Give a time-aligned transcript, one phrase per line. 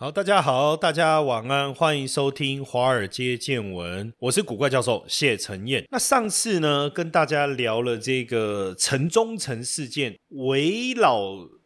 [0.00, 5.84] 好，大家好，大家晚安，欢迎收听华尔街见闻，我是古怪教授谢承彦。
[5.90, 11.20] 那上次呢，跟大家聊了这个城中城事件，围绕。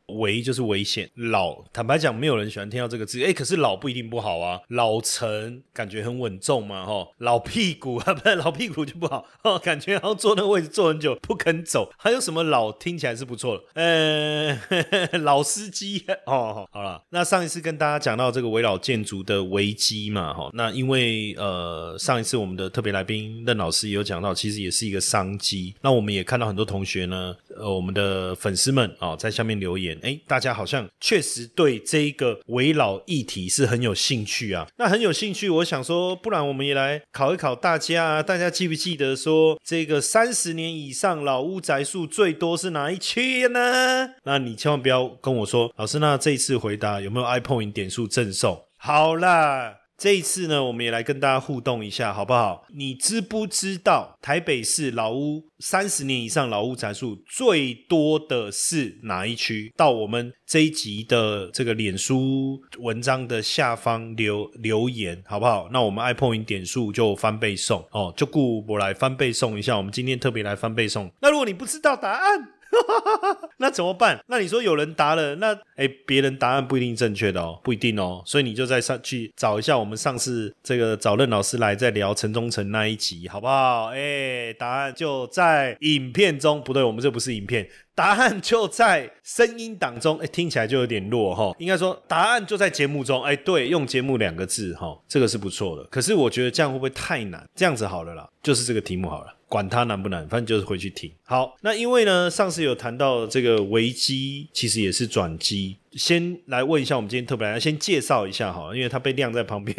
[0.07, 3.23] 危就是危险，老坦白讲，没有人喜欢听到这个字。
[3.25, 11.91] 哎，可是老不一定不好啊，老成感觉很稳重嘛，哈，老屁股啊，不是老屁股就不好，哦，感觉要坐那个位置坐很久不肯走。
[11.97, 14.59] 还有什么老听起来是不错的，呃，
[15.21, 25.75] 老司机 哦，好了，那上一次跟大家讲到这个围老建筑的危机嘛，哈，那因为呃上一次我们的特别来宾任老师也有讲到，其实也是一个商机。
[25.81, 29.94] 那我们也看到很多同学呢，呃，我们的粉丝们啊，在下面留言。
[30.03, 34.67] 哎，大家好像确实对这一个围老议题是很有兴趣啊。
[34.77, 38.23] 那很有兴趣，我想说，不然我们也来考一考大家啊。
[38.23, 44.11] 大家记不记得说，这个三十年以上老屋宅数最多是哪一区呢？
[44.25, 48.65] 那你千万不要跟我说，老师，那这一次回答有没有 iPhone 点数赠送？
[48.77, 49.84] 好啦。
[50.05, 52.67] 这一次呢，我们也来跟大家互动一下，好不好？
[52.75, 59.73] 你知不知道台北市老屋三十年以上老屋宅数最多的是哪一区？
[59.75, 65.71] 到我们这一集的这个脸书文章的下方留留言，好不好？
[65.73, 69.75] 那我们 iPhone 点数就翻倍送哦，就顾我来翻倍送一下。
[69.75, 71.11] 我们今天特别来翻倍送。
[71.23, 72.47] 那如果你不知道答案，
[73.59, 74.19] 那怎么办？
[74.27, 83.87] 那你说有人答了，那哎，别人答案不一定正确的哦，不一定哦，所以你就在上去找一下我们上次这个找任老师来在聊陈忠诚那一集，好不好？
[83.95, 97.45] 哎，答案就在影片中，不对，我们这不是影片，答案就在声音档中，哎，听起来就有点弱哈，应该说答案就在节目中，哎，对，用节目两个字哈，这个是不错的，可是我觉得这样会不会太难？
[97.55, 99.35] 这样子好了啦，就是这个题目好了。
[99.55, 101.09] 管它难不难，反正就是回去听。
[101.23, 105.77] 好，那因为呢，上次有谈到这个危机，其实也是转机。
[105.93, 109.77] 先来问一下，我们今天特别来先介绍一下哈，因为他被晾在旁边，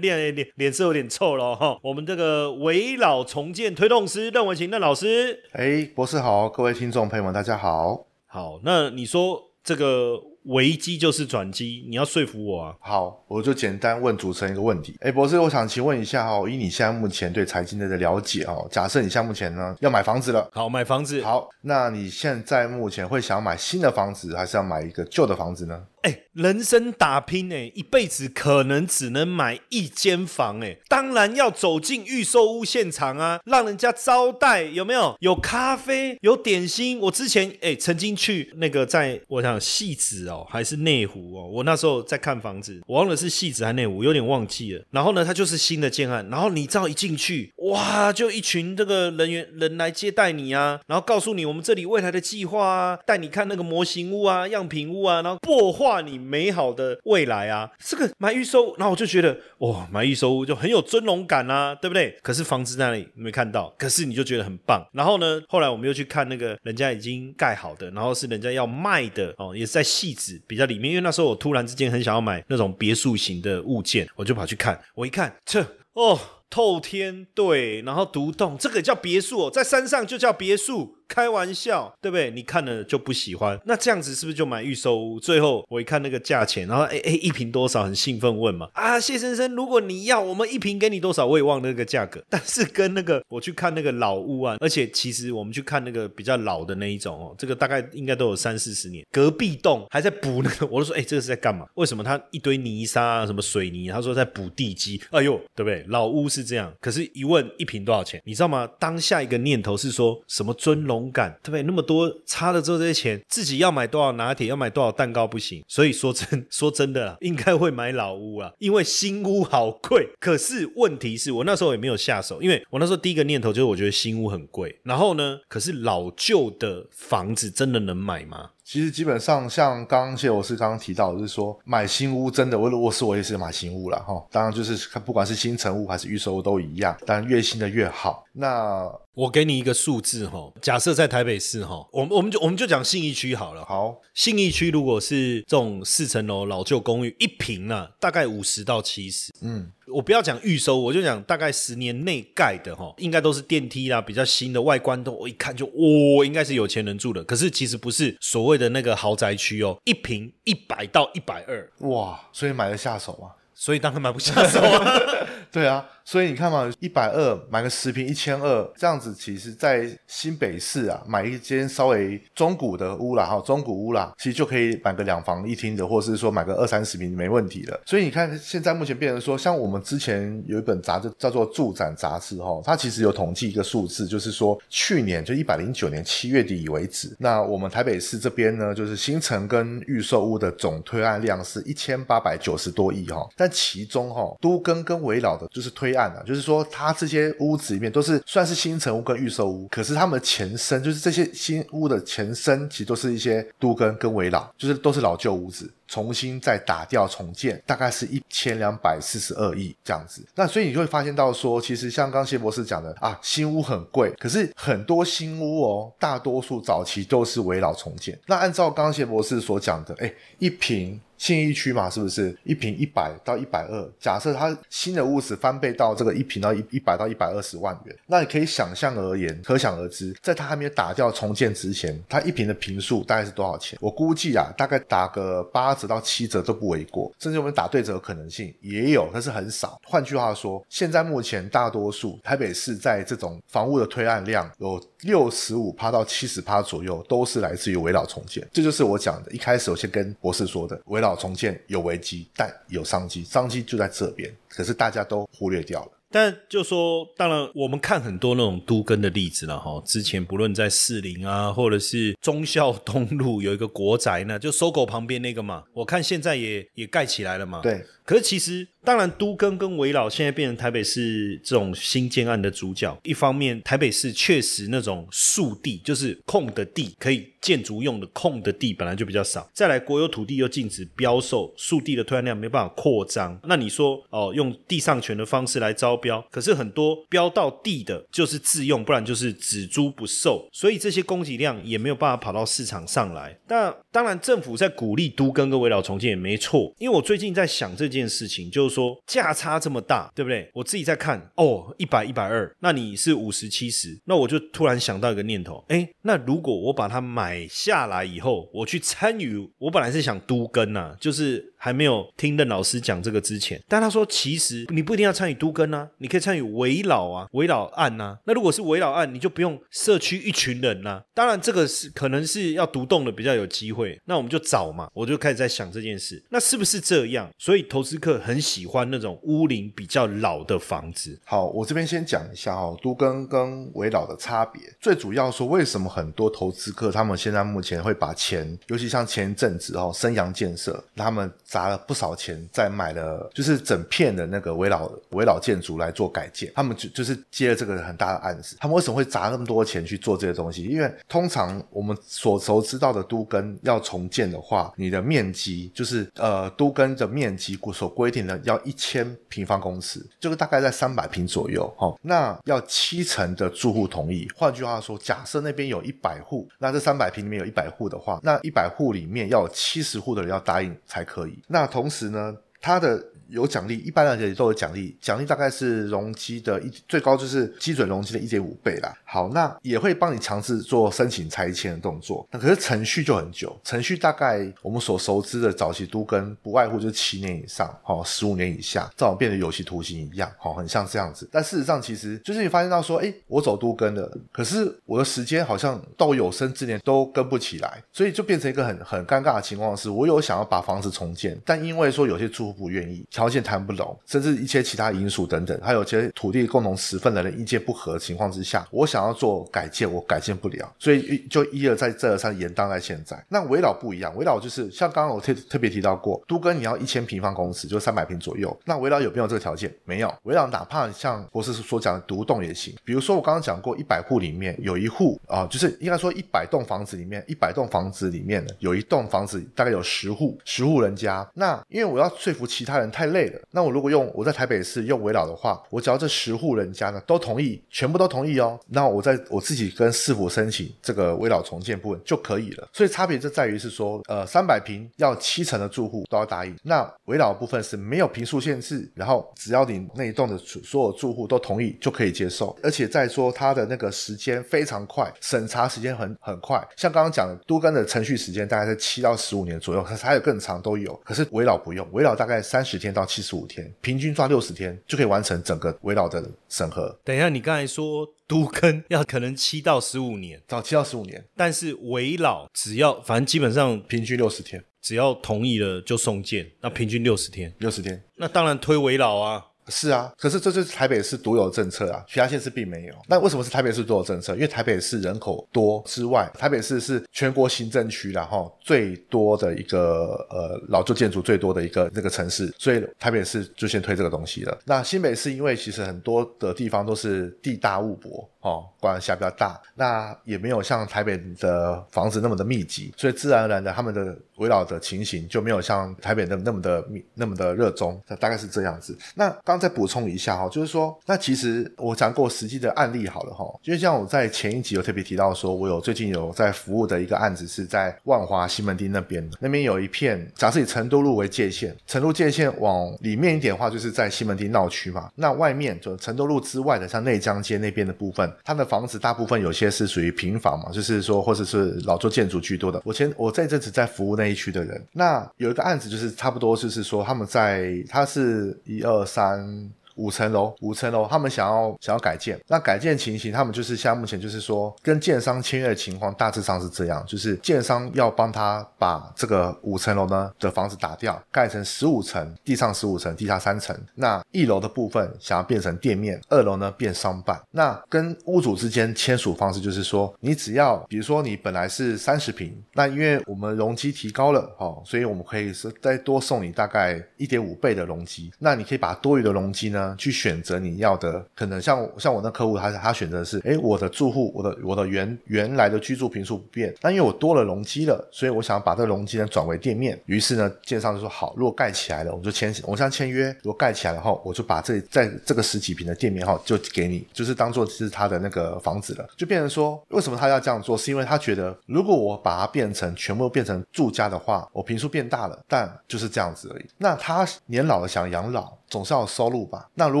[0.00, 1.76] 脸 脸脸色有点臭了哈。
[1.82, 8.06] 我们这个围老重建推动师任文琴邓老师，哎，博士好，各位听众朋友们，大家好。
[8.26, 10.22] 好，那你说这个。
[10.46, 12.74] 危机就是转机，你要说服我啊！
[12.80, 14.96] 好，我就简单问主持人一个问题。
[15.00, 25.82] 哎，博士，我想请问一下哈，以你现在目前对财经的了解哦，假设你现在目前呢要买房子了，好，买房子，好，那你现在目前会想买新的房子，还是要买一个旧的房子呢？
[26.06, 35.16] 哎，人生打拼哎，一辈子可能只能买一间房哎，当然要走进预售屋现场啊，让人家招待，有没有？
[35.18, 37.00] 有咖啡，有点心。
[37.00, 44.84] 我之前哎，曾经去那个在我想戏子哦，还是内湖哦，我那时候在看房子，我忘了是戏子还是内湖，有点忘记了。
[44.92, 62.16] 然后呢，它就是新的建案，然后你知道一进去，哇，就一群这个人员人来接待你啊，然后告诉你我们这里未来的计划啊，带你看那个模型屋啊、样品屋啊，然后破坏你美好的未来啊，这个买预售，然后我就觉得哇，买预售就很有尊荣感啊，对不对？
[62.22, 64.86] 可是房子在那里没看到，可是你就觉得很棒。
[64.92, 70.90] 然后呢，后来我们又去看那个人家已经盖好的，然后是人家要卖的哦，也是在戏子比较里面。
[70.90, 74.80] 因为那时候我突然之间很想要买那种别墅型的物件，我就跑去看。
[74.94, 75.60] 我一看，这
[75.94, 76.18] 哦，
[76.50, 80.96] 透天对，然后独栋，这个叫别墅，哦在山上就叫别墅。
[81.08, 82.32] 开玩笑，对不对？
[82.32, 85.20] 你看了就不喜欢，那这样子是不是就买预售屋？
[85.20, 87.84] 最后我一看那个价钱，然后哎 哎，一瓶多少？
[87.84, 91.24] 很兴奋问嘛啊，谢先生，如果你要，我们一瓶给你多少？
[91.24, 92.20] 我也忘了那个价格。
[92.28, 101.66] 但是跟那个我去看那个老屋啊，而且其实我们去看那个比较老的那一种哦，这个大概应该都有三四十年，隔壁栋还在补那个，我都说哎，这个是在干嘛？
[101.74, 103.88] 为什么他一堆泥沙啊，什么水泥？
[103.90, 105.00] 他说在补地基。
[105.12, 105.84] 哎呦，对不对？
[105.86, 108.22] 老屋是这样，可是一问一瓶多少钱？
[108.24, 108.66] 你知道吗？
[108.78, 111.10] 当下一个念头是说什么尊荣？
[111.10, 111.62] 感，对不对？
[111.64, 115.64] 那么多差了之后这些钱，自己要买多少拿铁，要买多少蛋糕不行。
[115.66, 120.08] 所以说真 说真的，应该会买老屋啊，因为新屋好贵。
[120.20, 124.78] 可是问题是我那时候也没有下手，因为我那时候第一个念头就是我觉得新屋很贵。
[124.84, 128.50] 然后呢，可是老旧的房子真的能买吗？
[128.66, 134.20] 其实基本上像刚刚谢老师刚刚提到，就是说买新屋真的，我如果是我也是买新屋了哈。
[134.28, 138.24] 当然就是不管是新成屋还是预售屋都一样，当然越新的越好。
[138.32, 143.64] 那我给你一个数字哈，假设在台北市哈，我们我们就我们就讲信义区好了。
[143.64, 149.32] 好，信义区如果是这种四层楼老旧公寓，一平呢大概五十到七十。
[149.40, 157.24] 嗯，我不要讲预收，我就讲大概十年内盖的哈，应该都是电梯啦，比较新的外观都我一看就哇，应该是有钱人住的。
[157.24, 163.30] 可是其实不是所谓的那个豪宅区哦，一平一百到一百二，哇，所以买得下手吗？
[163.54, 165.00] 所以当然买不下手啊。
[165.50, 177.80] 对啊，所以你看嘛，一百二买个十平一千二，这样子，其实在新北市啊，买一间稍微中古的屋啦，哈，中古屋啦，其实就可以买个两房一厅的，或者是说买个二三十平没问题的。
[177.84, 205.68] 所以你看，现在目前变成说，像我们之前有一本杂志叫做《住展杂志》哈，它其实有统计一个数字，就是说去年就一百零九年七月底为止，那我们台北市这边呢，就是新城跟预售屋的总推案量是一千八百九十多亿哈，但其中哈都跟跟围绕的就是推案啊，就是说它这些屋子里面都是算是新城屋跟预售屋，可是他们的前身就是这些新屋的前身，其实都是一些都跟跟围绕，就是都是老旧屋子。
[205.88, 210.26] 重新再打掉重建，大概是一千两百四十二亿这样子。
[210.34, 218.18] 那所以你会发现到说，其实像刚谢博士讲的啊，新屋很贵，可是很多新屋哦，大多数早期都是围绕重建。
[218.26, 223.90] 那按照刚谢博士所讲的，哎，一平信义区嘛，是不是一平一百到一百二？
[224.00, 233.78] 假设它新的屋子翻倍到这个一平到一一百到一百二十万元，那你可以想象而言，可想而知，在它还没有打掉重建之前，它一平的平数大概是多少钱？
[233.80, 235.75] 我估计啊，大概打个八。
[235.76, 239.80] 折到七折都不为过，甚至我们打对折可能性也有，但是很少。
[239.84, 248.46] 换句话说，现在目前大多数台北市在这种房屋的推案量有六十五趴到七十趴左右，都是来自于围绕重建。
[248.52, 255.90] 这就是我讲的，一开始我先跟博士说的，围绕重建有危机，但有商机，商机就在这边，可是大家都忽略掉了。
[256.10, 259.82] 但就说，当然我们看很多那种都根的例子了哈。
[259.84, 267.60] 之前不论在士林啊，或者是忠孝东路有一个国宅呢，就搜狗旁边那个嘛，我看现在也也盖起来了嘛。
[267.60, 267.84] 对。
[268.06, 272.96] 可是其实，当然，都更跟围绕现在变成台北市这种新建案的主角。
[273.02, 279.50] 一方面，台北市确实那种树地，就是空的地，可以建筑用的空的地本来就比较少。
[279.52, 283.36] 再来，国有土地又禁止标售，树地的推案量没办法扩张。
[283.42, 293.36] 那你说哦，用地上权的方式来招标，可是很多标到地的，就是自用，不然就是只租不售，所以这些供给量也没有办法跑到市场上来。
[293.48, 297.95] 但当然，政府在鼓励都更跟围绕重建也没错，因为我最近在想这件。
[297.96, 300.48] 件事情就是说价差这么大，对不对？
[300.54, 318.16] 我自己在看哦，一百一百二，那你是五十七十，那我就突然想到一个念头，哎，那如果我把它买下来以后，我去参与，我本来是想都跟呐，就是还没有听任老师讲这个之前，但他说其实你不一定要参与都跟啊，你可以参与围绕啊，围绕案呐。
[318.24, 321.02] 那如果是围绕案，你就不用社区一群人呐。
[321.12, 327.28] 当然这个是可能是要独栋的比较有机会，那我们就找嘛，我就开始在想这件事，那是不是这样？
[327.36, 331.18] 所以投资客很喜欢那种屋龄比较老的房子。
[331.24, 334.62] 好，我这边先讲一下哈，都跟跟围老的差别。
[334.80, 346.50] 最主要说，为什么很多投资客他们现在目前会把钱，尤其像前一阵子哈，升阳建设，他们砸了不少钱在买了，就是整片的那个围老围老建筑来做改建。
[346.56, 348.56] 他们就就是接了这个很大的案子。
[348.58, 350.64] 他们为什么会砸那么多钱去做这些东西？
[350.64, 358.10] 因为通常我们所熟知道的都跟要重建的话，你的面积就是呃都跟的面积所规。
[358.16, 364.26] 定的要一千平方公尺，这个大概在三百平左右，哈，那要七成的住户同意。
[364.34, 371.35] 换句话说，假设那边有一百户，那这三百平里面有一百户的话，那一百户里面要有七十户的人要答应才可以。
[371.48, 378.96] 那同时呢，它的有奖励，一般来讲也都有奖励，奖励大概是容积的一最高就是基准容积的一点五倍啦。
[379.04, 391.28] 好，那也会帮你强制做申请拆迁的动作，那可是程序就很久，程序大概我们所熟知的早期都跟不外乎就是七年以上，好，十五年以下，这种变得有期徒刑一样，好，很像这样子。
[391.32, 403.04] 但事实上，其实就是你发现到说，哎，我走都跟了，可是我的时间好像到有生之年都跟不起来，所以就变成一个很很尴尬的情况，是我有想要把房子重建，但因为说有些住户不愿意。
[403.16, 413.24] 条件谈不拢，甚至一些其他因素等等，还有一些土地共同持份的人意见不合的情况之下，我想要做改建，我改建不了，所以就一而再再而三延宕在现在。
[413.30, 418.54] 那围绕不一样，围绕就是像刚刚我特特别提到过，都跟你要一千平方公尺，就三百平左右。
[418.66, 419.74] 那围绕有没有这个条件？
[419.86, 420.14] 没有。
[420.24, 431.26] 围绕哪怕像博士所讲的独栋也行，比如说我刚刚讲过，一百户里面有一户啊，就是应该说一百栋房子里面，一百栋房子里面呢有一栋房子大概有十户，十户人家。
[431.32, 442.68] 那因为我要说服其他人太累了，那我如果用我在台北市用围绕的话，我只要这十户人家呢都同意，全部都同意哦，那我在我自己跟市府申请这个围绕重建部分就可以了。
[442.72, 466.98] 所以差别就在于是说，呃，三百平要七成的住户都要答应，那围绕部分是没有平数限制，然后只要你那一栋的所有住户都同意就可以接受，而且再说它的那个时间非常快，审查时间很很快，像刚刚讲的都跟的程序时间大概是七到十五年左右，可是还有更长都有，可是围绕不用，围绕大概三十天到七十五天，平均抓六十天就可以完成整个围绕的审核。
[467.04, 479.44] 等一下，你刚才说都跟要可能七到十五年，早七到十五年，但是围绕只要反正基本上平均六十天，只要同意了就送件，那平均六十天，六十天，那当然推围绕啊。
[479.68, 482.94] 是啊，可是这就是台北市独有政策啊，其他县市并没有。
[483.08, 484.34] 那为什么是台北市独有政策？
[484.34, 494.58] 因为台北市人口多之外，台北市是全国行政区然后最多的一个呃老旧建筑最多的一个那个城市，所以台北市就先推这个东西了。
[494.64, 508.96] 那新北市因为其实很多的地方都是地大物博哦，管辖比较大，那也没有像台北的房子那么的密集，所以自然而然的他们的围绕的情形就没有像台北那那么的密那么的热衷，大概是这样子。
[509.16, 532.80] 那刚再补充一下哈，就是说，那其实我讲过实际的案例好了哈，因为像我在前一集有特别提到说，我有最近有在服务的一个案子是在万华西门町那边，那边有一片，假设以成都路为界限，成都界限往里面一点的话，就是在西门町闹区嘛，那外面就成都路之外的，像内江街那边的部分，他的房子大部分有些是属于平房嘛，就是说或者是老做建筑居多的。
[532.84, 539.70] 我前我这阵子在服务那一区的人，那有一个案子就是差不多就是说他们在，他是一二三。
[539.96, 553.76] 五层楼，五层楼，他们想要想要改建，那改建情形，他们就是现在目前就是说跟建商签约的情况大致上是这样，就是建商要帮他把这个五层楼呢的房子打掉，盖成十五层，地上十五层，地下三层。
[553.94, 557.40] 那一楼的部分想要变成店面，二楼呢变商办。
[557.50, 569.85] 那跟屋主之间签署方式就是说，你只要比如说你本来是三十平，那因为我们容积提高了，哦，所以我们可以是再多送你大概一点五倍的容积，那你可以把多余的容积呢。
[569.96, 580.00] 去选择你要的，可能像像我那客户，他他选择的是，哎，我的住户，我的我的原原来的居住平数不变，但因为我多了容积了，所以我想把这个容积呢转为店面。
[580.06, 590.76] 于是呢，建商就说好，如果盖起来了，我们就签，我现在签约，如果盖起来了后，我就把这在这个十几平的店面哈，就给你，就是当做是他的那个房子了，就变成说，为什么他要这样做？
[590.76, 596.66] 是因为他觉得，如果我把它变成全部变成住家的话，我平数变大了，但就是这样子而已。
[596.78, 598.56] 那他年老了想养老。
[598.68, 599.70] 总是要有收入吧？
[599.78, 600.00] 那如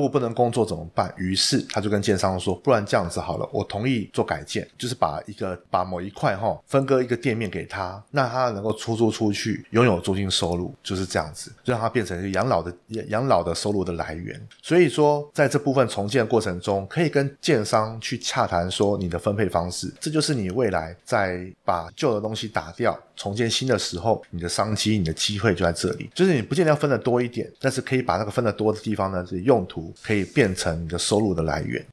[0.00, 1.12] 果不能工作怎么办？
[1.18, 12.74] 于是他就跟建商说：“不然这样子好了，我同意做改建，就是把一个把某一块哈分割一个店面给他，那他能够出租出去，拥有租金收入，就是这样子，让他变成一个养老的
[13.08, 14.40] 养老的收入的来源。
[14.62, 26.10] 所以说，在这部分重建过程中，可以跟建商去洽谈说你的分配方式，这就是你未来在把旧的东西打掉。”重建新的时候，你的商机、你的机会就在这里。
[26.14, 31.84] 就是你不见得要分的多一点，但是可以把那个分的多的地方呢，是用途可以变成你的收入的来源。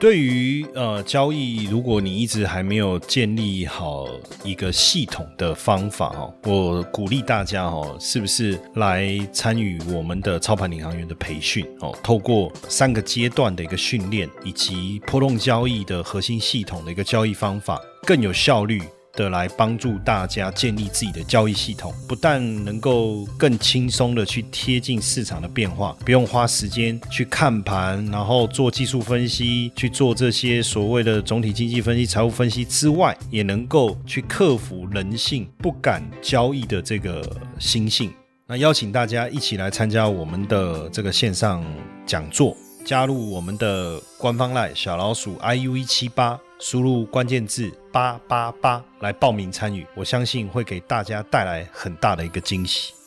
[0.00, 4.06] 对于呃交易，如果你一直还没有建立好
[4.44, 11.92] 一个系统的方法哦，我鼓励大家哦，是不是来参与我们的操盘领航员的培训哦？
[12.00, 18.80] 透过三个阶段的一个训练，以及波动交易的核心系统的一个交易方法，更有效率。
[19.14, 38.12] 的来帮助大家建立自己的交易系统，不但能够更轻松的去贴近市场的变化，不用花时间去看盘，然后做技术分析，去做这些所谓的总体经济分析、财务分析之外，也能够去克服人性不敢交易的这个心性。
[38.46, 41.62] 那邀请大家一起来参加我们的这个线上
[42.06, 46.38] 讲座，加入我们的官方赖小老鼠 iu 一七八。
[46.60, 52.97] 输入关键字八八八来报名参与，我相信会给大家带来很大的一个惊喜。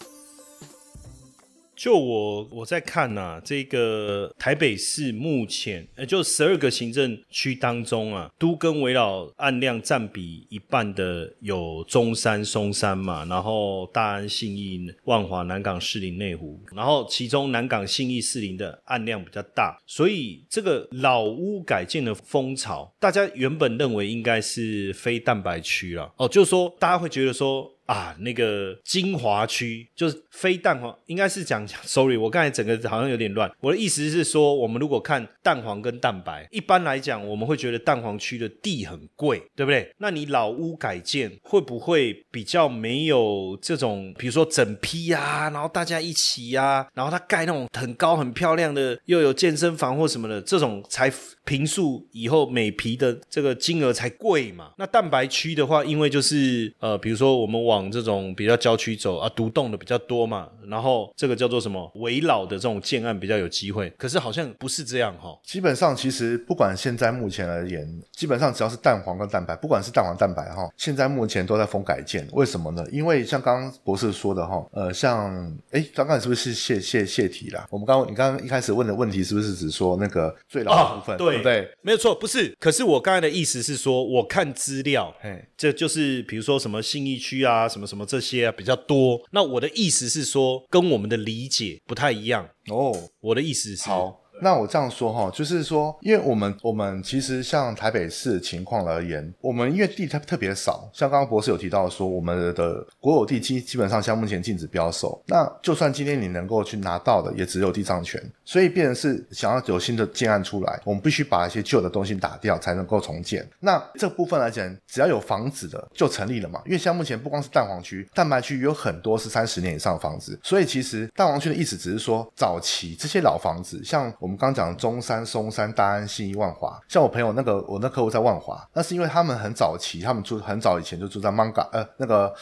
[1.81, 27.71] 就我我在看呐、这个台北市目前呃，就十二个行政区当中啊，都跟围绕案量占比一半的有中山、松山嘛，然后大安、信义、万华、南港、士林、内湖，然后其中南港、信义、士林的案量比较大，所以这个老屋改建的风潮，大家原本认为应该是非蛋白区了，哦，就是说大家会觉得说。
[27.91, 33.51] 啊，那个精华区就是非蛋黄，应该是讲，sorry，我刚才整个好像有点乱。
[33.59, 39.93] 我的意思是说，我们如果看蛋黄跟蛋白，一般来讲，我们会觉得蛋黄区的地很贵，对不对？
[39.97, 51.11] 那你老屋改建会不会比较没有这种，比如说整批呀、然后大家一起呀、然后他盖那种很高很漂亮的，又有健身房或什么的，这种才
[51.43, 54.71] 平数以后每皮的这个金额才贵嘛。
[54.77, 63.89] 那蛋白区的话，因为就是呃，比如说我们往这种比较郊区走啊，独栋的比较多嘛，然后这个叫做什么围老的这种建案比较有机会。
[63.91, 72.27] 可是好像不是这样哈、基本上，其实不管现在目前而言，基本上只要是蛋黄跟蛋白，不管是蛋黄蛋白哈，现在目前都在封改建。
[72.33, 72.85] 为什么呢？
[72.91, 75.31] 因为像刚刚博士说的哈，呃，像
[75.71, 77.65] 哎，刚刚你是不是泄泄泄题啦？
[77.69, 81.69] 我们刚刚你刚刚一开始问的问题是不是只说那个最老的部分，对不对？
[81.81, 82.55] 没有错，不是。
[82.59, 89.21] 可是我刚才的意思是说，我看资料，嘿，这就是比如说什么信义区啊，什么什么这些啊比较多。
[89.31, 92.47] 那我的意思是说，跟我们的理解不太一样。
[92.69, 94.20] 哦，我的意思是，好。
[94.41, 113.47] 那我这样说哈，就是说，因为我们我们其实像台北市的情况而言，我们因为地特特别少，像刚刚博士有提到说，我们的国有地基基本上像目前禁止标售，那就算今天你能够去拿到的，也只有地上权，所以变成是想要有新的建案出来，我们必须把一些旧的东西打掉，才能够重建。
[113.59, 132.33] 那这部分来讲，只要有房子的就成立了嘛，因为像目前不光是蛋黄区，蛋白区有很多是三十年以上的房子，所以其实蛋黄区的意思只是说，早期这些老房子，像我们刚讲中山、松山、大安、信义、万华，像我朋友那个我那客户在万华，那是因为他们很早期，他们住很早以前就住在芒嘎，呃，那个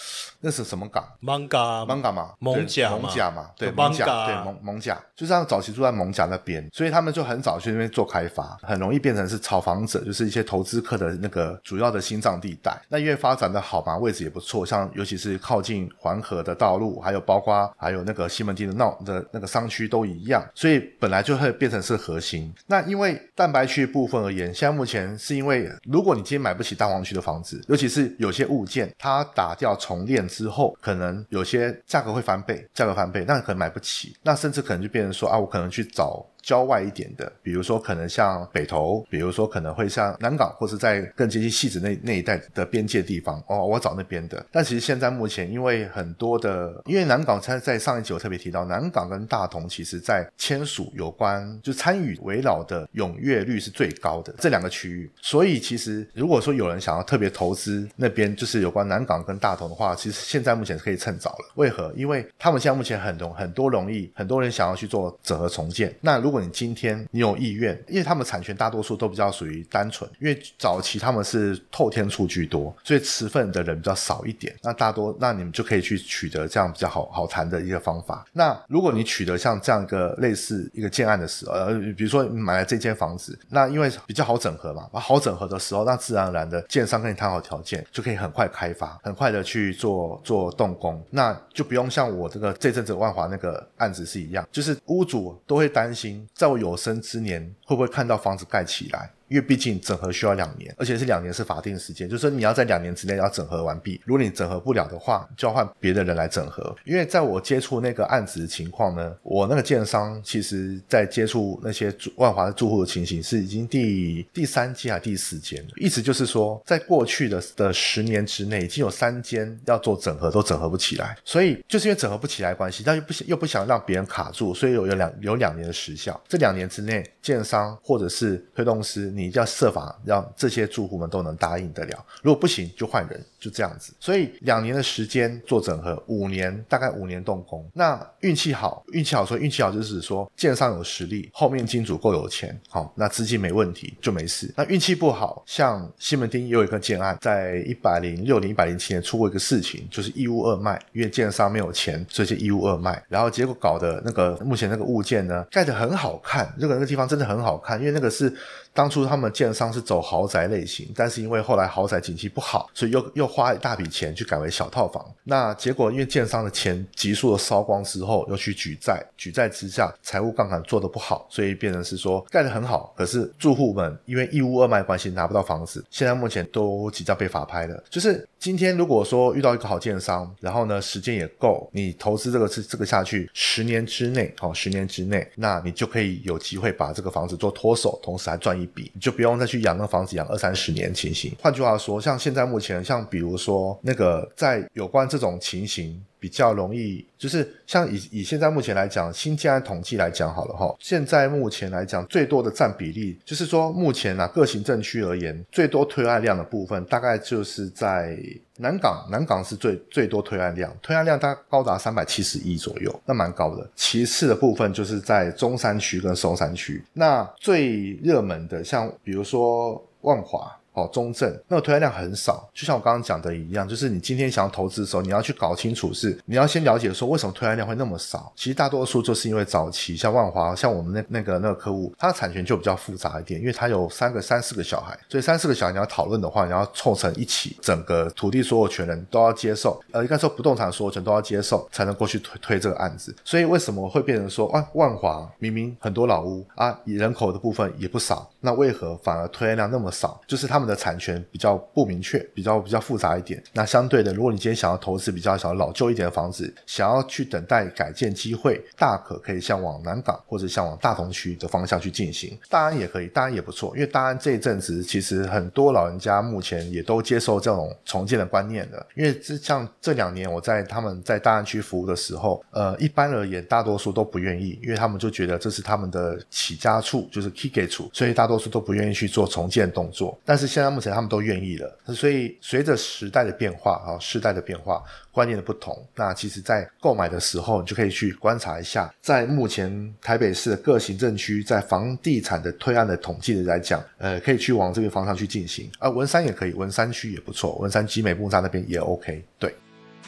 [0.41, 12.79] 那是什么港？manga 蒙港嘛，蒙甲嘛蒙甲嘛，对，就蒙甲，对，蒙蒙甲，就是他们早期住在蒙甲那边，所以他们就很早去那边做开发，很容易变成是炒房者，就是一些投资客的那个主要的心脏地带。
[12.89, 22.53] 那因为发展的好嘛，位置也不错，像尤其是靠近环河的道路，还有包括还有那个西门町的闹的那个商区都一样，所以本来就会变成是核心。
[22.67, 36.25] 那因为蛋白区部分而言，现在目前是因为如果你今天买不起蛋黄区的房子，尤其是有些物件它打掉重练之后，可能有些价格会翻倍，价格翻倍，那可能买不起，那甚至可能就变成说啊，我可能去找。
[36.49, 44.43] 郊外一点的，比如说可能像北投，比如说可能会像南港，或是在更接近戏子那那一带的边界地方哦，我找那边的。
[44.51, 61.51] 但其实现在目前，因为很多的，因为南港在在上一集我特别提到，南港跟大同其实在签署有关就参与围绕的踊跃率是最高的这两个区域，所以其实如果说有人想要特别投资那边，就是有关南港跟大同的话，其实现在目前是可以趁早了。
[61.53, 61.93] 为何？
[61.95, 65.93] 因为他们现在目前很容很多容易，很多人想要去做整合重建。
[66.01, 74.55] 那如果你今天你有意愿，因为他们产权大多数都比较属于单纯，因为早期他们是透天处居多，所以持份的人比较少一点。
[74.61, 78.25] 那大多那你们就可以去取得这样比较好好谈的一个方法。
[78.33, 99.13] 那如果你取得像这样一个类似一个建案的时候，呃，比如说你买了这间房子，那因为比较好整合嘛，好整合的时候，那自然而然的建商跟你谈好条件，就可以很快开发，很快的去做做动工，那就不用像我这个这阵子万华那个案子是一样，就是屋主都会担心，在我有生之年会不会看到房子盖起来。
[99.29, 104.01] 因为毕竟整合需要两年，而且是两年是法定时间，就是说你要在两年之内要整合完毕。
[104.05, 106.75] 如果你整合不了的话，就要换别的人来整合。
[106.83, 126.19] 因为在我接触那个案子的情况呢，我那个建商其实在接触那些万华的住户的情形是已经第第三间还是第四间了，意思就是说，在过去的的十年之内，已经有三间要做整合都整合不起来，所以就是因为整合不起来关系，但又不想又不想让别人卡住，所以有有两有两年的时效。
[126.27, 132.05] 这两年之内，建商或者是推动师，你要设法让这些住户们都能答应得了。
[132.21, 133.93] 如果不行，就换人，就这样子。
[133.99, 137.69] 所以两年的时间做整合，五年大概五年动工。
[137.73, 144.51] 那运气好，运气好说运气好就是说建商有实力，后面金主够有钱，好、那资金没问题就没事。
[144.55, 158.33] 那运气不好，像西门町也有一个建案，在一百零六年、一百零七年出过一个事情，就是义务二卖，因为建商没有钱，所以就义务二卖，然后结果搞得那个目前那个物件呢盖得很好看，这个那个地方真的很好看，因为那个是
[158.73, 165.03] 当初他们建商是走豪宅类型，但是因为后来豪宅景气不好，所以又又花一大笔钱去改为小套房。
[165.23, 177.83] 那结果因为建商的钱急速的烧光之后，又去举债，举债之下财务杠杆做的不好，所以变成是说盖得很好，可是住户们因为一屋二卖关系拿不到房子，现在目前都即将被法拍了。
[177.89, 191.35] 就是今天如果说遇到一个好建商，然后呢时间也够，你投资这个是这个下去，十年之内，哦，十年之内，那你就可以有机会把这个房子做脱手，同时还赚一笔，你就不用再去养那房子养二三十年情形。
[191.41, 196.01] 换句话说，像现在目前，像比如说那个在有关这种情形。
[196.19, 208.17] 比较容易，就是像以以现在目前来讲，新建案统计来讲好了哈，现在目前来讲最多的占比例，就是说目前啊各行政区而言，最多推案量的部分，大概就是在
[208.57, 213.65] 南港，南港是最最多推案量，推案量大概高达三百七十亿左右，那蛮高的。
[213.75, 220.53] 其次的部分就是在中山区跟松山区，那最热门的像比如说万华。
[220.79, 228.31] 哦，中正那个推案量很少，就像我刚刚讲的一样，就是你今天想要投资的时候，你要去搞清楚是，你要先了解说为什么推案量会那么少。
[228.35, 243.15] 其实大多数就是因为早期像万华，像我们那那个那个客户，他的产权就比较复杂一点，因为他有三个、三四个小孩，所以三四个小孩你要讨论的话，你要凑成一起，整个土地所有权人都要接受，呃，应该说不动产所有权都要接受，才能过去推推这个案子。
[243.23, 250.19] 所以为什么会变成说，啊，万华明明很多老屋啊，人口的部分也不少，那为何反而推案量那么少？
[250.27, 253.41] 就是他们的产权比较不明确，比较比较复杂一点。
[253.53, 262.37] 那相对的，如果你今天想要投资比较小、老旧一点的房子，想要去等待改建机会，大可可以向往南港或者向往大同区的方向去进行。
[262.49, 268.85] 大安也可以，大安也不错，因为大安这一阵子其实很多老人家目前也都接受这种重建的观念了。
[268.95, 280.17] 因为这像这两年我在他们在大安区服务的时候，呃，一般而言大多数都不愿意，因为他们就觉得这是他们的起家处，就是 key 给处，所以大多数都不愿意去做重建动作。
[280.23, 295.69] 但是现在目前他们都愿意了，所以随着时代的变化啊，时代的变化，观念的不同，那其实在购买的时候，你就可以去观察一下，在目前台北市的各行政区，在房地产的推案的统计的来讲，呃，可以去往这个方向去进行。
[295.79, 299.23] 啊，文山也可以，文山区也不错，文山集美木栅那边也 OK。
[299.39, 299.53] 对，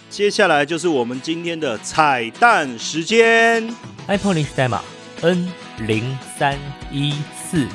[0.09, 3.67] 接下来就是我们今天的彩蛋时间
[4.07, 4.83] ，iPhone 临时代码
[5.21, 5.51] N
[5.87, 6.57] 零三
[6.91, 7.67] 一四。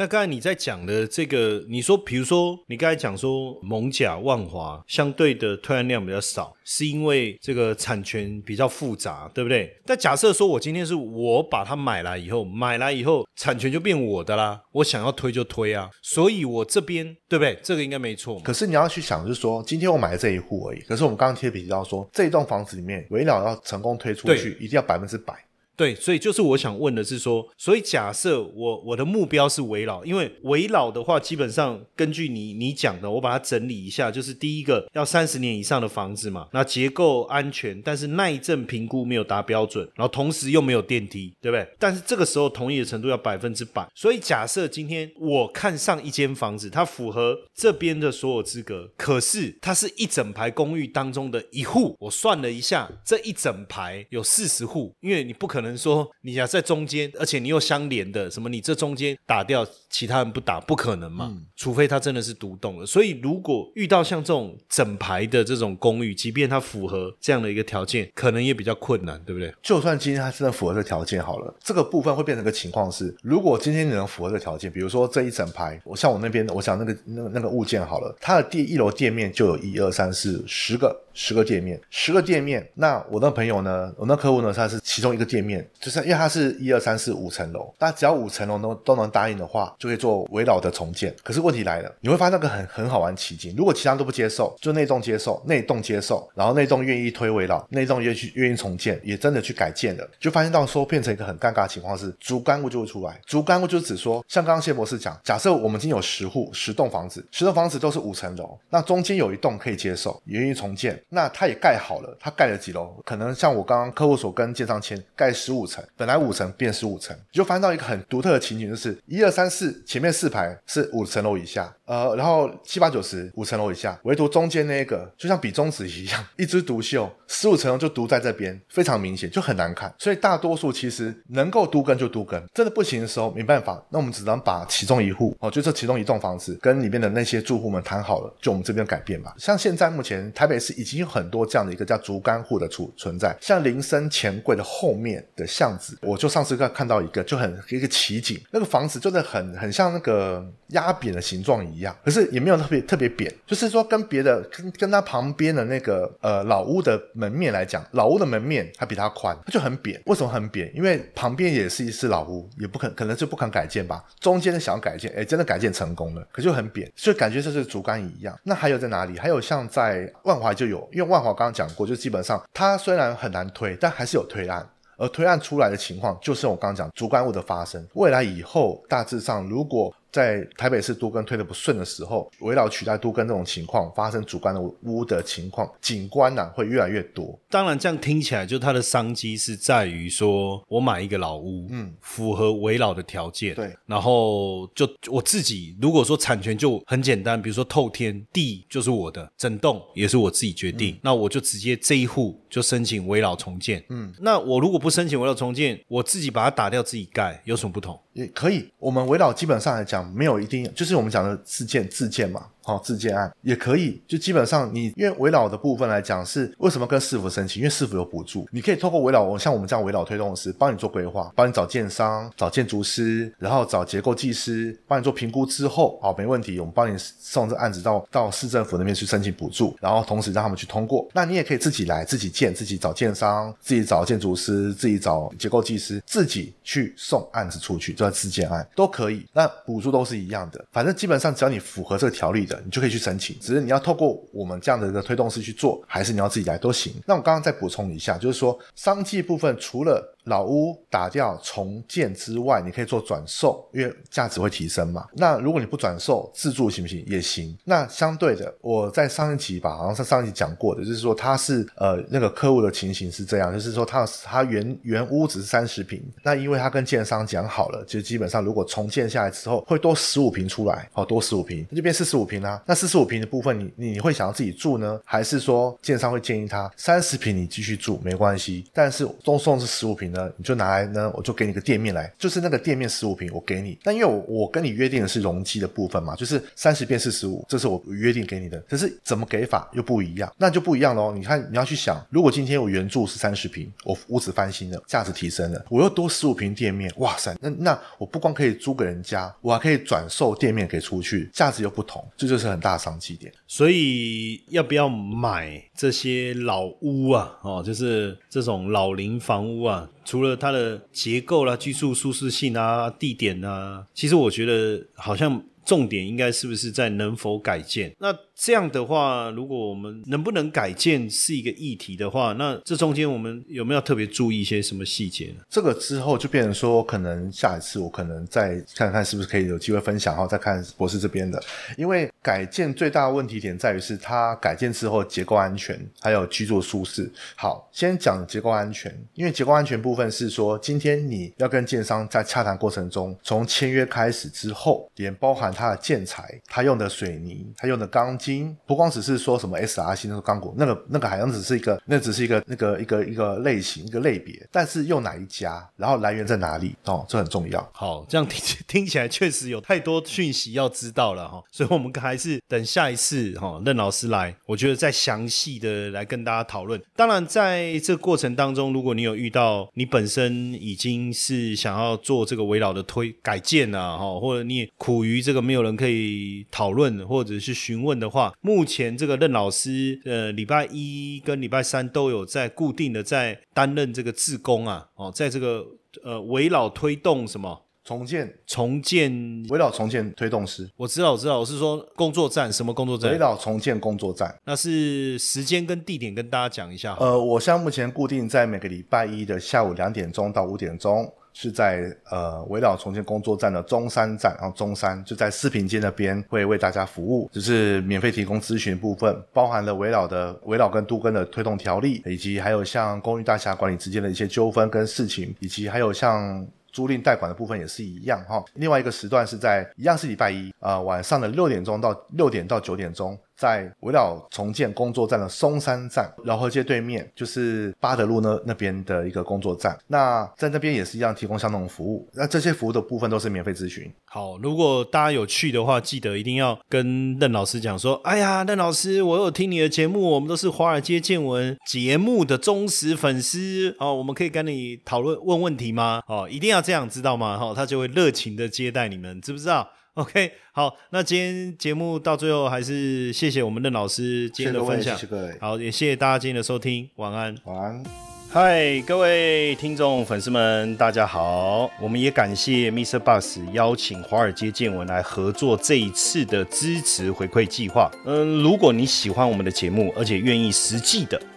[0.00, 9.70] 那刚才你在讲的这个，你说，比如说你刚才讲说蒙甲万华相对的推案量比较少，是因为这个产权比较复杂，对不对？
[9.84, 17.58] 但假设说我今天是我把它买来以后，买来以后产权就变我的啦，我想要推就推啊，所以我这边对不对？
[17.62, 18.40] 这个应该没错。
[18.40, 25.34] 可是你要去想，就是说今天我买了这一户而已，可是我们刚刚贴比到说这一栋房子里面，围绕要成功推出去，一定要百分之百。
[25.80, 41.66] 对，所以就是我想问的是说，所以假设我我的目标是围绕，因为围绕的话，基本上根据你你讲的，我把它整理一下，就是第一个要三十年以上的房子嘛，那结构安全，但是耐震评估没有达标准，然后同时又没有电梯，对不对？
[41.78, 43.88] 但是这个时候同意的程度要百分之百。
[43.94, 55.69] 所以假设今天我看上一间房子，它符合这边的所有资格，可是它是一整排公寓当中的一户，我算了一下，这一整排有四十户，因为你不可能。
[55.76, 58.48] 说你要在中间，而且你又相连的，什么？
[58.48, 61.32] 你这中间打掉，其他人不打，不可能嘛？
[61.56, 62.86] 除非他真的是独栋了。
[62.86, 69.52] 所以如果遇到像这种整排的这种公寓，即便它符合这样的一个条件，可能也比较困难，对不对？
[69.62, 80.98] 就算今天它真的符合这条件好了，这个部分会变成个情况是：如果今天你能符合这条件，比如说这一整排，我像我那边，我想那个那个那个物件好了，它的第一楼店面就有一二三四十个。
[81.12, 82.66] 十个店面，十个店面。
[82.74, 83.92] 那我那朋友呢？
[83.96, 84.52] 我那客户呢？
[84.52, 91.14] 他是其中一个店面，就是因为它是一二三四五层楼，那只要五层楼都都能答应的话，就可以做围绕的重建。
[91.22, 93.54] 可是问题来了，你会发现那个很很好玩奇景。
[93.56, 103.20] 如果其他都不接受，就那栋接受，那栋接受，然后那栋愿意推围绕，那栋愿意愿意重建，也真的去改建了，就发现到说变成一个很尴尬的情况是，竹干物就会出来。
[103.26, 111.00] 竹干物就指说，像刚刚谢博士讲，假设我们今天有十户十栋房子，十栋房子都是五层楼，那中间有一栋可以接受，也愿意重建。
[111.08, 112.94] 那他也盖好了，他盖了几楼？
[113.04, 129.92] 可能像我刚刚客户所跟建商签，盖十五层，本来五层变十五层，就翻到一个很独特的情景，就是一二三四前面四排是五层楼以下，呃，然后七八九十五层楼以下，唯独中间那一个就像比中指一样， 一枝独秀，十五层楼就独在这边，非常明显，就很难看。
[129.98, 139.34] 所以大多数其实能够独根就独根，真的不行的时候没办法，那我们只能把其中一户哦，就这其中一栋房子跟里面的那些住户们谈好了，就我们这边改变吧。
[139.38, 160.00] 像现在目前台北市已经有很多这样的一个叫竹竿户的存存在，像林森钱柜的后面的巷子，我就上次看看到一个就很一个奇景，那个房子真的很很像那个压扁的形状一样，可是也没有特别特别扁，就是说跟别的跟跟它旁边的那个呃老屋的门面来讲，老屋的门面它比它宽，它就很扁。
[160.06, 160.70] 为什么很扁？
[160.74, 168.38] 因为旁边也是一是老屋，也不肯可能就不肯改建吧，中间的想要改建，哎，真的改建成功了，可就很扁，所以感觉就是竹竿一样。
[168.42, 169.18] 那还有在哪里？
[169.18, 174.66] 还有像在万华就有，因为万华刚刚讲过，就基本上它虽然很难推，但还是有推案。
[175.00, 177.82] 而推案出来的情况，就是我刚刚讲主管物的发生。
[177.94, 187.38] 未来以后，大致上如果在台北市都更推的不顺的时候，围绕取代都更这种情况发生主观的屋的情况，景观呢会越来越多。
[187.48, 207.98] 当然，这样听起来就它的商机是在于说，我买一个老屋，嗯，符合围绕的条件，对，然后就我自己如果说产权就很简单，比如说透天地就是我的，整栋也是我自己决定，那我就直接这一户就申请围绕重建，嗯，那我如果不申请围绕重建，我自己把它打掉自己盖，有什么不同？
[208.12, 212.46] 也可以，我们围绕基本上来讲，没有一定，就是我们讲的自建自建嘛。
[212.62, 217.60] 好，自建案也可以，就基本上你因为围绕的部分来讲，是为什么跟市府申请？
[217.60, 231.08] 因为市府有补助，你可以透过围绕，像我们这样围绕推动师，帮你做规划，帮你找建商、找建筑师，然后找结构技师，帮你做评估之后，好，没问题，我们帮你送这案子到到市政府那边去申请补助，然后同时让他们去通过。
[231.12, 239.26] 那你也可以自己来，自己建，自己找建商，自己找建筑师，自己找结构技师，自己去送案子出去，叫自建案都可以。
[239.32, 246.92] 那补助都是一样的，反正基本上只要你符合这个条例你就可以去申请，只是你要透过我们这样的一个推动式去做，还是你要自己来都行。
[247.06, 250.16] 那我刚刚再补充一下，就是说商机部分除了。
[250.24, 255.06] 老屋打掉重建之外，你可以做转售，因为价值会提升嘛。
[255.14, 257.04] 那如果你不转售，自住行不行？
[257.06, 257.56] 也行。
[257.64, 272.62] 那相对的，我在上一集吧，好像是上一集讲过的，就是说它是呃那个客户的情形是这样，就是说他他原原屋只是三十平，那因为他跟建商讲好了，就基本上如果重建下来之后会多十五平出来，好多十五平，那就变四十五平啦。
[272.66, 280.09] 那四十五平的部分，你你会想要自己住呢，还是说建商会建议他三十平你继续住没关系，但是都送是十五平？
[280.10, 283.78] 呢，你就拿来呢，我就给你个店面来，就是那个店面十五平，我给你。
[283.82, 288.58] 但因为我我跟你约定的是容积的部分嘛，就是三十变四十五，这是我约定给你的。
[288.68, 291.12] 可是怎么给法又不一样，那就不一样喽。
[291.12, 303.32] 你看你要去想，如果今天我原住是三十平，我屋子翻新了，价值提升了，我又多十五平店面，哇塞，那那我不光可以租给人家，我还可以转售店面给出去，价值又不同，这就是很大的商机点。
[303.46, 307.36] 所以要不要买这些老屋啊？
[307.42, 309.88] 哦，就是这种老龄房屋啊？
[310.10, 317.94] 除了它的结构啦、居住舒适性啊、地点啊，其实我觉得好像重点应该是不是在能否改建？
[318.00, 318.12] 那。
[318.42, 325.44] 这样的话，如果我们能不能改建是一个议题的话，那这中间我们有没有特别注意一些什么细节呢？
[325.50, 331.38] 这个之后就变成说，可能下一次我可能再看看是不是可以有机会分享，然后再看博士这边的。
[331.76, 337.12] 因为改建最大的问题点在于是它改建之后结构安全，还有居住舒适。
[337.36, 348.29] 好，先讲结构安全，因为结构安全部分是说，今天你要跟建商在洽谈过程中，从签约开始之后，连包含它的建材，它用的水泥，它用的钢筋。
[348.66, 357.70] 不光只是说什么 SRC 那个钢骨，那个那个好像只是一个，那只是一个那个一个一个类型一个类别，但是用哪一家，然后来源在哪里哦，这很重要。
[357.72, 366.80] 好，这样听 听起来确实有太多讯息要知道了哈，所以我们还是等下一次哈任老师来，我觉得再详细的来跟大家讨论。
[366.94, 378.19] 当然，在这过程当中，如果你有遇到你本身已经是想要做这个围绕的推改建啊，哈，或者你苦于这个没有人可以讨论或者是询问的话。
[378.40, 385.64] 目前这个任老师，呃，礼拜一跟礼拜三都有在固定的在担任这个志工啊，哦，在这个
[386.02, 389.10] 呃围绕推动什么重建重建
[389.48, 393.10] 围绕重建推动师，我知道我知道，我是说工作站什么工作站？
[393.10, 396.96] 围绕重建工作站，那是时间跟地点跟大家讲一下。
[397.00, 401.12] 呃，我现在目前固定在每个礼拜一的下午两点钟到五点钟。
[401.32, 418.44] 是在呃围绕重建工作站的中山站，然后中山就在四平街那边会为大家服务，就是免费提供咨询部分，包含了围绕的围绕跟都跟的推动条例，以及还有像公寓大厦管理之间的一些纠纷跟事情，以及还有像租赁贷款的部分也是一样哈。
[418.54, 423.18] 另外一个时段是在一样是礼拜一啊晚上的六点钟到六点到九点钟。
[423.40, 429.74] 在围绕重建工作站的松山站，饶河街对面就是巴德路那那边的一个工作站。
[429.86, 432.06] 那在那边也是一样提供相同的服务。
[432.12, 433.90] 那这些服务的部分都是免费咨询。
[434.04, 446.02] 好，如果大家有去的话，记得一定要跟任老师讲说：“哎呀，任老师，我有听你的节目，我们都是华尔街见闻节目的忠实粉丝哦，我们可以跟你讨论问问题吗？
[446.06, 447.38] 哦，一定要这样，知道吗？
[447.38, 449.66] 哈，他就会热情的接待你们，知不知道
[450.10, 457.36] OK，好，那今天节目到最后还是谢谢我们任老师今天的分享谢谢各位，好，也谢谢大家今天的收听，晚安。
[457.44, 457.84] 晚安。
[458.32, 461.68] 嗨，各位听众粉丝们，大家好！
[461.82, 462.98] 我们也感谢 Mr.
[462.98, 467.90] Bus 邀请华尔街见闻来合作这一次的支持回馈计划。
[468.06, 471.20] 嗯，如果你喜欢我们的节目，而且愿意实际的